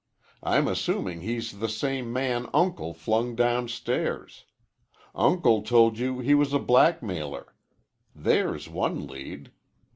I'm 0.41 0.67
assuming 0.67 1.21
he's 1.21 1.59
the 1.59 1.69
same 1.69 2.11
man 2.11 2.49
Uncle 2.55 2.91
flung 2.91 3.35
downstairs. 3.35 4.45
Uncle 5.13 5.61
told 5.61 5.99
you 5.99 6.17
he 6.17 6.33
was 6.33 6.53
a 6.53 6.57
black 6.57 7.03
mailer. 7.03 7.53
There's 8.15 8.67
one 8.67 9.05
lead. 9.05 9.51